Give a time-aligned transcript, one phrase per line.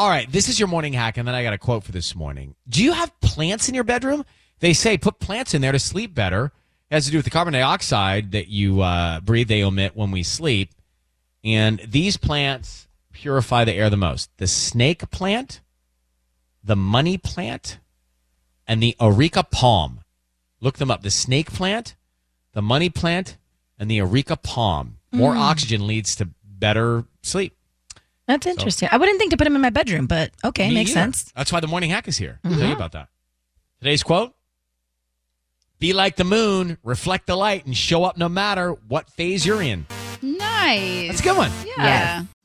[0.00, 2.16] All right, this is your morning hack, and then I got a quote for this
[2.16, 2.54] morning.
[2.66, 4.24] Do you have plants in your bedroom?
[4.60, 6.52] They say put plants in there to sleep better.
[6.90, 10.10] It has to do with the carbon dioxide that you uh, breathe, they emit when
[10.10, 10.70] we sleep.
[11.44, 14.30] And these plants purify the air the most.
[14.38, 15.60] The snake plant,
[16.64, 17.78] the money plant,
[18.66, 20.00] and the areca palm.
[20.62, 21.02] Look them up.
[21.02, 21.94] The snake plant,
[22.54, 23.36] the money plant,
[23.78, 24.96] and the areca palm.
[25.12, 27.54] More oxygen leads to better sleep.
[28.30, 28.88] That's interesting.
[28.92, 31.00] I wouldn't think to put him in my bedroom, but okay, Me makes either.
[31.00, 31.24] sense.
[31.24, 31.38] Mm-hmm.
[31.40, 32.38] That's why the morning hack is here.
[32.44, 33.08] I'll tell you about that.
[33.80, 34.34] Today's quote
[35.78, 39.62] Be like the moon, reflect the light, and show up no matter what phase you're
[39.62, 39.86] in.
[40.22, 41.08] Nice.
[41.08, 41.50] That's a good one.
[41.66, 41.74] Yeah.
[41.78, 42.22] Yeah.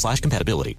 [0.00, 0.78] slash compatibility.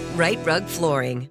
[0.15, 1.29] Rite Rug Flooring.